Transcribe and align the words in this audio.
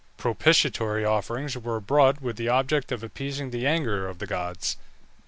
Propitiatory 0.17 1.05
offerings 1.05 1.55
were 1.55 1.79
brought 1.79 2.23
with 2.23 2.35
the 2.35 2.49
object 2.49 2.91
of 2.91 3.03
appeasing 3.03 3.51
the 3.51 3.67
anger 3.67 4.07
of 4.09 4.17
the 4.17 4.25
gods. 4.25 4.77